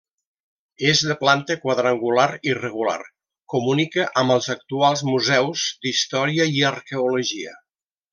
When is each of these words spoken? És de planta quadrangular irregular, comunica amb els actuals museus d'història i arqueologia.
És 0.91 1.01
de 1.09 1.15
planta 1.17 1.57
quadrangular 1.65 2.25
irregular, 2.51 2.95
comunica 3.55 4.07
amb 4.23 4.35
els 4.37 4.47
actuals 4.57 5.05
museus 5.11 5.67
d'història 5.85 6.49
i 6.61 6.65
arqueologia. 6.75 7.55